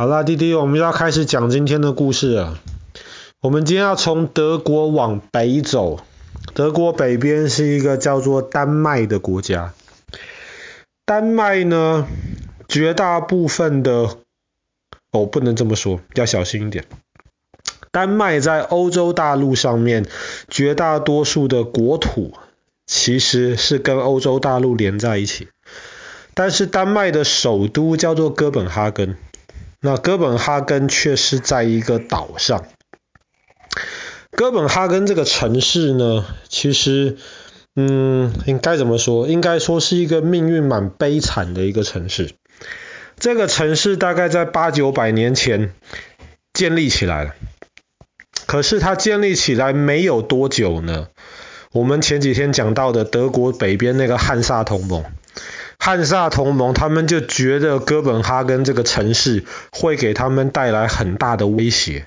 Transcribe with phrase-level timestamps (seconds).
[0.00, 2.58] 好啦，弟弟，我们要开始讲今天的故事了。
[3.42, 6.00] 我们今天要从德国往北走，
[6.54, 9.74] 德国北边是一个叫做丹麦的国家。
[11.04, 12.08] 丹麦呢，
[12.66, 14.16] 绝大部分的，
[15.12, 16.86] 哦，不能这么说，要小心一点。
[17.90, 20.06] 丹麦在欧洲大陆上面，
[20.48, 22.32] 绝大多数的国土
[22.86, 25.48] 其实是跟欧洲大陆连在一起，
[26.32, 29.18] 但是丹麦的首都叫做哥本哈根。
[29.82, 32.66] 那哥本哈根却是在一个岛上。
[34.32, 37.16] 哥本哈根这个城市呢，其实，
[37.76, 39.26] 嗯，应该怎么说？
[39.26, 42.32] 应该说是一个命运蛮悲惨的一个城市。
[43.18, 45.72] 这个城市大概在八九百年前
[46.52, 47.34] 建立起来了，
[48.46, 51.08] 可是它建立起来没有多久呢，
[51.72, 55.04] 我们前几天讲到的德国北边那个汉萨同盟。
[55.82, 62.06] 汉萨同盟，他们就觉得哥本哈根这个城市会给他们带来很大的威胁，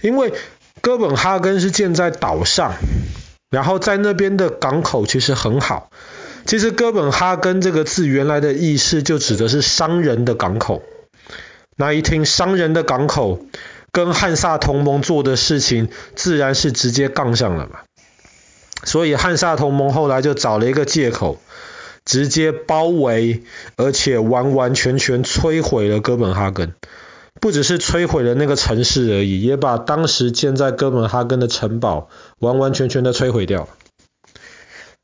[0.00, 0.32] 因为
[0.80, 2.74] 哥本哈根是建在岛上，
[3.50, 5.90] 然后在那边的港口其实很好。
[6.46, 10.82] 其实哥本哈根这个字原来的意思就指的是商人的港口。
[11.76, 13.40] 那一听商人的港口，
[13.90, 17.80] 跟汉萨同盟做的事情，自然是直接杠上了嘛。
[18.84, 21.40] 所以汉萨同盟后来就找了一个借口。
[22.08, 23.42] 直接包围，
[23.76, 26.72] 而且完完全全摧毁了哥本哈根，
[27.38, 33.68] 不只是摧毁了那个城市而已，也把当时建在哥本哈根的城堡完完全全的摧毁掉。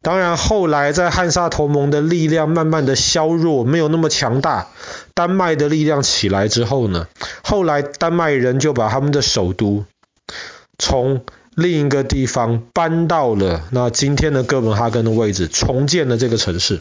[0.00, 4.68] 当然，后来在汉萨同盟的力量慢慢的削弱，没有那么强大，
[5.12, 7.08] 丹麦的力量起来之后呢，
[7.42, 9.84] 后来丹麦人就把他们的首都
[10.78, 16.80] 从另一个地方搬到了那今天的哥本哈根的位置，重建了这个城市。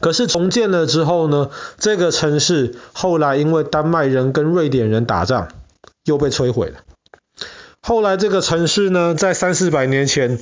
[0.00, 5.48] 可是重建了之后呢，这个城市后来因为丹麦人跟瑞典人打仗，
[6.04, 6.78] 又被摧毁了。
[7.80, 10.38] 后来这个城市呢，在三四百年前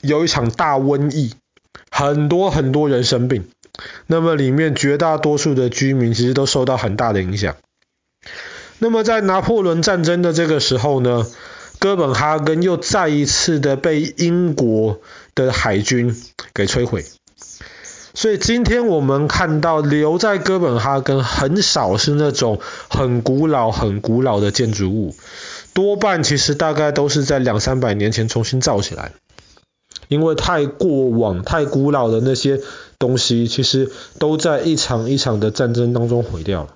[0.00, 1.34] 有一场大瘟疫，
[1.90, 3.48] 很多很多人生病，
[4.06, 7.56] 那么里面绝大多数的居民其实都受到很大的影响。
[8.78, 11.26] 那么在拿破仑战争的这个时候呢，
[11.80, 15.00] 哥本哈根又再一次的被英国
[15.34, 16.14] 的海军
[16.52, 17.06] 给摧毁，
[18.12, 25.16] 所以今天我们看到留在哥本哈根很少是那种很古老、很古老的建筑物，
[25.72, 29.12] 多半其实大概都是在两三百年前重新造起来，
[30.08, 32.60] 因为太过往、太古老的那些
[32.98, 36.74] 东西，其实都在一场一场的战争当中毁掉了。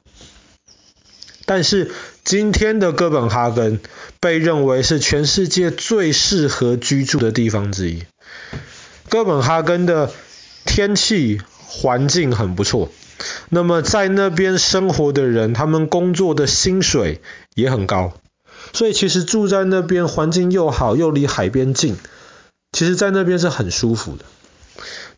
[1.47, 1.91] 但是
[2.25, 3.79] 今天的哥本哈根
[4.25, 8.05] 被认为是全世界最适合居住的地方之一。
[9.11, 10.11] 哥本哈根的
[10.65, 12.91] 天气环境很不错，
[13.51, 17.21] 那么在那边生活的人，他们工作的薪水
[17.55, 18.15] 也很高，
[18.73, 21.95] 所以其实住在那边环境又好，又离海边近，
[22.73, 24.25] 其实在那边是很舒服的。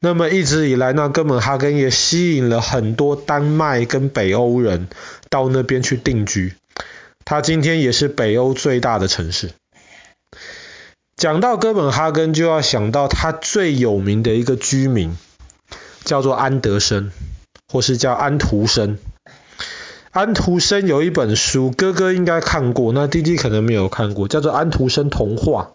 [0.00, 4.88] 那么一直以来，那哥本哈根也吸引了很多丹麦跟北欧人
[5.30, 6.54] 到那边去定居。
[7.26, 9.50] 它今天也是北欧最大的城市。
[11.16, 15.16] 讲到哥本哈根，就要想到它最有名的一个居民，
[16.04, 17.10] 叫做安德森，
[17.66, 18.96] 或是叫安徒生。
[20.12, 25.72] 安徒生有一本书，哥哥应该看过，那弟弟可能没有看过，叫做《安徒生童话》。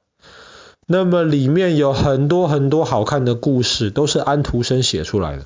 [0.88, 5.46] 那么里面有很多很多好看的故事，都是安徒生写出来的。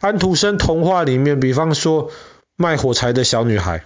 [0.00, 2.10] 安徒生童话里面，比方说
[2.56, 3.84] 卖火柴的小女孩，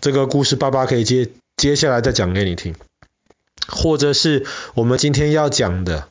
[0.00, 2.74] 这个故事爸爸可以接接下来再讲给你听。
[3.68, 6.08] 或者是我们今天要讲的，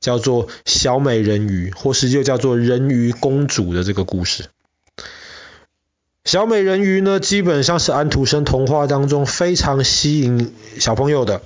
[0.00, 4.46] 叫做小美人鱼，或是又叫做人鱼公主的这个故事。
[6.24, 11.42] 小美人鱼呢，基本上是安徒生童话当中非常吸引小朋友的。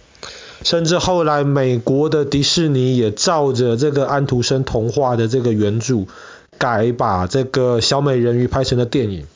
[0.64, 6.06] 甚至后来，美国的迪士尼也照着这个安徒生童话的这个原著，
[6.56, 9.26] 改把这个小美人鱼拍成了电影。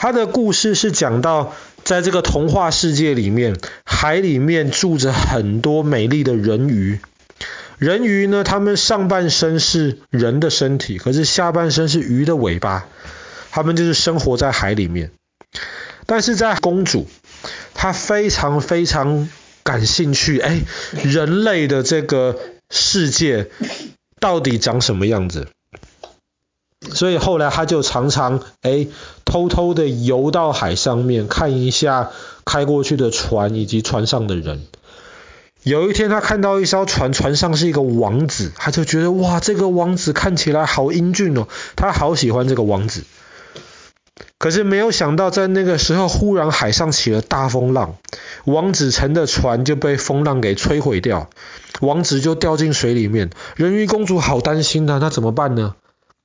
[0.00, 1.54] 他的故事是讲到，
[1.84, 7.00] 在这个童话世界里面，海里面住着很多美丽的人鱼。
[7.76, 12.88] 人鱼呢，他们上半身是人的身体，可是下半身是鱼的尾巴。
[13.50, 15.10] 他们就是生活在海里面。
[16.06, 17.06] 但是在公主，
[17.74, 19.28] 她非常非常。
[19.62, 20.62] 感兴趣，哎，
[21.04, 22.38] 人类的这个
[22.70, 23.50] 世界
[24.18, 25.48] 到底长什么样子？
[26.80, 28.86] 所以后来他就常常哎，
[29.24, 32.10] 偷偷的游到海上面看一下
[32.44, 34.62] 开过去的船以及船上的人。
[35.62, 43.04] 有一天他看到一艘船，船上是一个王子，他就觉得哇，这个王子看起来好英俊哦，他好喜欢这个王子。
[44.38, 47.96] 可是没有想到，在那个时候，忽然海上起了大风浪，
[48.46, 51.28] 王子乘的船就被风浪给摧毁掉，
[51.82, 53.28] 王子就掉进水里面。
[53.56, 55.74] 人鱼公主好担心呐，那怎么办呢？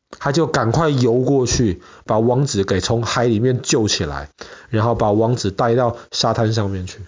[0.10, 4.30] 他就赶快游过去，把王子给从海里面救起来，
[4.69, 7.00] 然后把王子带到沙滩上面去。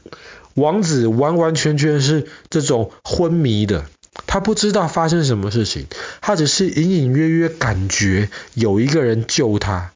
[0.54, 3.86] 王子完完全全是这种昏迷的，
[4.26, 5.88] 他不知道发生什么事情，
[6.22, 9.92] 他只是隐隐约约感觉有一个人救他。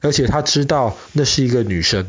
[0.00, 2.06] 而且他知道那是一个女生，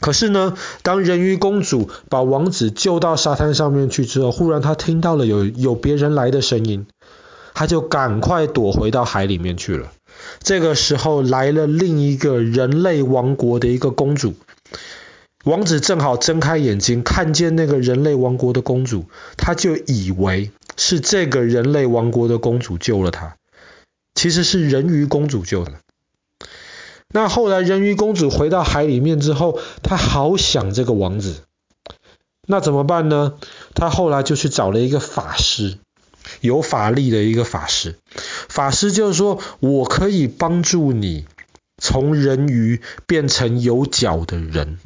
[0.00, 6.86] 可是呢，当人鱼公主把王子救到沙滩上面去之后，忽然他听到了有有别人来的声音，
[7.54, 9.92] 他就赶快躲回到海里面去了。
[10.42, 14.34] 这个时候来了另一个人类王国的一个公主，
[15.44, 19.06] 王子正好睁开眼睛看见那个人类王国的公主，
[19.36, 23.36] 他就以为是这个人类王国的公主救了他，
[24.14, 25.72] 其实是人鱼公主救的。
[27.14, 31.42] 那后来人鱼公主回到海里面之后，她好想这个王子，
[32.46, 33.34] 那怎么办呢？
[33.74, 35.78] 她后来就去找了一个法师，
[36.40, 37.96] 有法力的一个法师。
[38.48, 41.26] 法师就是说，我可以帮助你
[41.78, 44.78] 从人鱼变成有脚的人，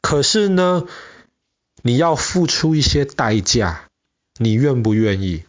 [0.00, 0.86] 可是呢，
[1.82, 3.88] 你要付出一些代价，
[4.38, 5.44] 你愿不愿意？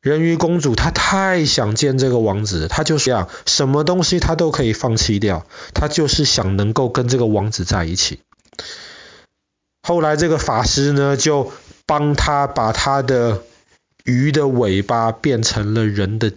[0.00, 8.20] 人鱼公主她太想见这个王子，她就是这样，什么东西她都可以放弃掉，她就是想能够跟这个王子在一起。
[9.82, 11.52] 后来这个法师呢，就
[11.88, 13.42] 帮他把他的
[14.04, 16.32] 鱼的尾巴变成了人的，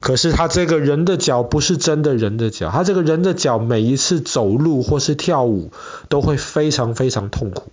[0.00, 5.72] 可是他这个人的脚不是真的人的脚，他这个人的脚每一次走路或是跳舞
[6.08, 7.72] 都会非常非常痛苦。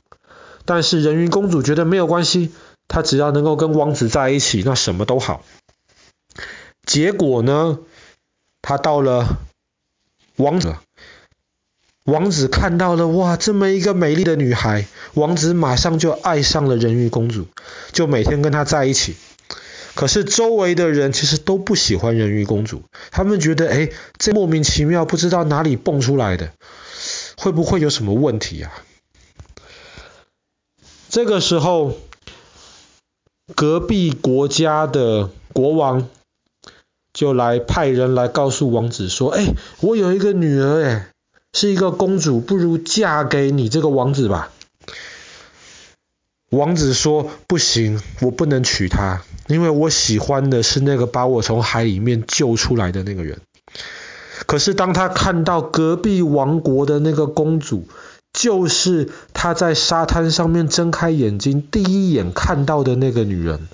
[0.65, 2.51] 但是人鱼公主觉得没有关系。
[2.89, 5.41] 他只要能够跟王子在一起，那什么都好。
[6.86, 7.79] 结果呢，
[8.62, 9.38] 他到了
[10.36, 10.75] 王子，
[12.05, 17.47] 王子看到了，哇，这么一个美丽的女孩，王子马上就爱上了人鱼公主，
[17.91, 19.15] 就每天跟她在一起。
[19.95, 26.51] 可是周围的人其实都不喜欢人鱼公主，他们觉得，哎，这莫名其妙，不知道哪里蹦出来的，
[27.38, 28.71] 会不会有什么问题啊？
[31.09, 31.94] 这个时候。
[33.55, 36.07] 隔壁国家的国王
[37.11, 41.09] 就来派人来告诉王子说：“哎，我有一个女儿，哎，
[41.53, 44.51] 是一个公主，不如嫁给你这个王子吧。”
[46.50, 53.39] 王子说：“不行，我不能娶她，因为我喜欢的是那个把我从海里面救出来的那个人。”
[54.45, 57.88] 可是当他看到隔壁王国的那个公主，
[58.33, 63.67] 就是他在沙滩上面睁开眼睛第一眼看到的那个女人，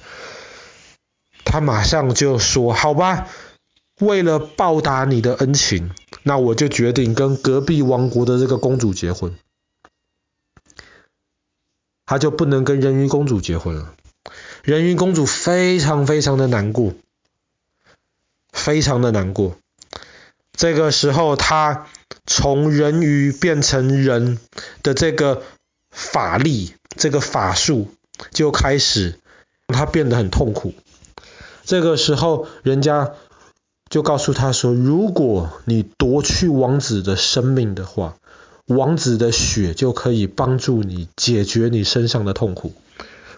[1.43, 3.27] 他马上就说：“好吧，
[3.99, 5.91] 为了报答你的恩情，
[6.23, 9.35] 那我就决定跟隔壁王国的这个公主结婚。”
[12.05, 13.93] 他就不能跟人鱼公主结婚了。
[14.63, 16.93] 人鱼公主非常非常的难过，
[18.51, 19.57] 非常的难过。
[20.53, 21.87] 这个时候，他。
[22.25, 24.39] 从人鱼变成人
[24.83, 25.41] 的这个
[25.89, 27.87] 法力，这个法术
[28.31, 29.19] 就开始
[29.67, 30.75] 让他变得很痛苦。
[31.65, 33.13] 这个时候，人家
[33.89, 38.15] 就告诉他说：“如果你夺去王子的生命的话，
[38.67, 42.73] 王子的血就可以帮助你解决你身上的痛苦。”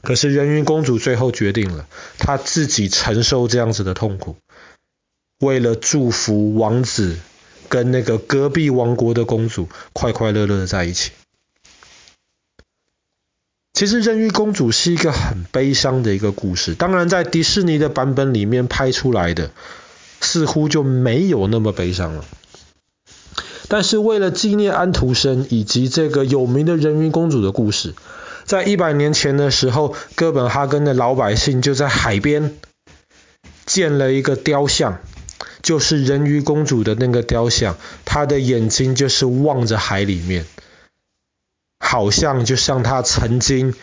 [0.03, 4.35] 可是人鱼公主最后决定了，她自己承受这样子的痛苦，
[5.39, 7.17] 为了祝福王子。
[7.69, 11.11] 跟那个隔壁王国的公主快快乐乐的在一起。
[13.71, 19.51] 其实人鱼公主是一个很悲伤的一个故事，当然在迪士尼的版本里面拍出来的
[20.21, 22.23] 似乎就没有那么悲伤了。
[23.67, 27.93] 但是为了纪念安徒生以及这个有名的人鱼公主的故事，
[28.45, 32.55] 在一百年前的时候，哥本哈根的老百姓就在海边
[33.65, 34.99] 建了一个雕像。
[35.61, 40.47] 就是人鱼公主的那个雕像，她的眼睛就是望着海里面，
[41.79, 43.75] 好像就像她曾经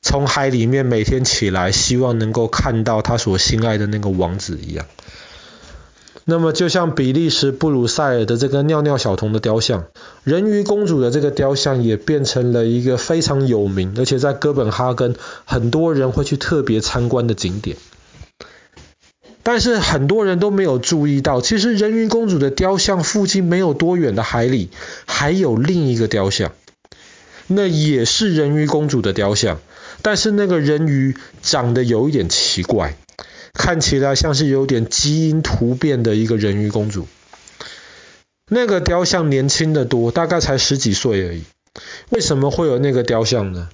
[0.00, 4.86] 从海里面每天起来，希望能够看到她所心爱的那个王子一样。
[6.28, 9.86] 那么，就像比利时布鲁塞尔的这个尿尿小童的雕像，
[10.24, 15.14] 人鱼公主的这个雕像也变成了一个非常有名，而且在哥本哈根
[15.44, 17.76] 很多人会去特别参观的景点。
[19.44, 24.70] 但是很多人都没有注意到，其实人鱼公主的雕像附近没有多远的海里，
[25.06, 26.50] 还有另一个雕像，
[27.46, 29.60] 那也是人鱼公主的雕像，
[30.02, 32.96] 但是那个人鱼长得有一点奇怪，
[33.56, 37.06] 看起来像是有点基因突变的一个人鱼公主。
[38.48, 41.42] 那个雕像年轻得多，大概才十几岁而已。
[42.10, 43.68] 为什么会有那个雕像呢？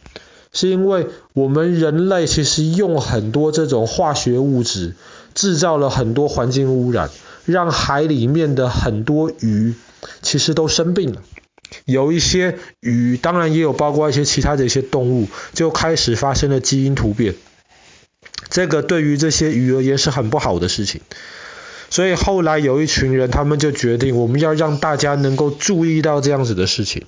[0.53, 4.95] 是因为我们人类其实用很多这种化学物质，
[5.35, 7.11] 制造了很多环境污染，
[7.45, 9.75] 让海里面的很多鱼
[10.21, 11.23] 其实都生病了。
[11.87, 17.35] 有一些鱼，当然也有包括一些其他的一些动物，就开始发生了基因突变。
[18.53, 21.01] 这个对于这些鱼而言是很不好的事情。
[21.89, 27.07] 所以后来有一群人，他们就决定，我们要让大家能够注意到这样子的事情。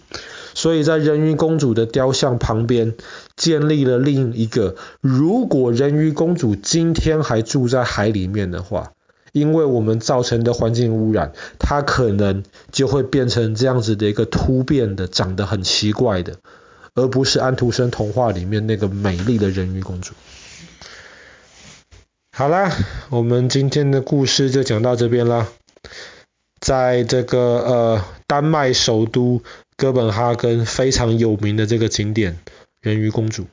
[0.55, 2.95] 所以在人鱼公主的雕像旁边，
[3.37, 8.93] 建立了另一个，如果人鱼公主今天还住在海里面的话，
[9.33, 16.37] 因为我们造成的环境污染，它可能就会变成这样子的一个突变的、长得很奇怪的，
[16.95, 20.15] 而不是安徒生童话里面那个美丽的人鱼公主。
[22.37, 22.69] 好啦，
[23.11, 25.47] 我们今天的故事就讲到这边啦。
[26.59, 29.41] 在这个呃丹麦首都
[29.77, 32.41] 哥本哈根非常有名的这个景点——
[32.83, 33.47] 人鱼公主。